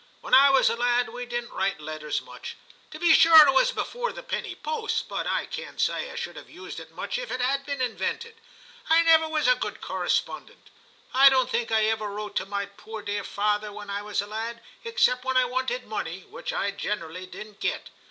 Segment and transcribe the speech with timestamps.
[0.21, 2.57] When I was a lad we didn't write letters much.
[2.89, 6.35] To be sure, it was before the penny post; but I can't say I should
[6.37, 8.41] have used it much if it had been invented.
[8.89, 10.71] I never was a good correspondent;
[11.13, 14.25] I don't think I ever wrote to my poor dear father when I was a
[14.25, 17.91] lad except when I wanted money, which I generally didn't get.